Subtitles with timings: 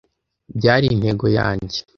[0.57, 1.79] byari intego yanjye.